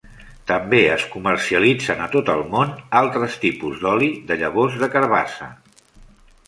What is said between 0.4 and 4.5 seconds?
També es comercialitzen a tot el món altres tipus d'oli de